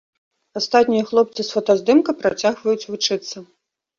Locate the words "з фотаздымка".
1.49-2.11